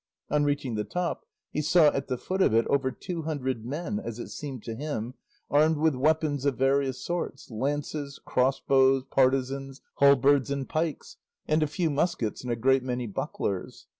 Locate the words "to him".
4.63-5.13